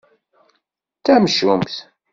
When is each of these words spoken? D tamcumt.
D 0.97 1.01
tamcumt. 1.05 1.73